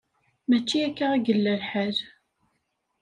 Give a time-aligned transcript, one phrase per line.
[0.49, 1.97] Mačči akka i yella lḥal.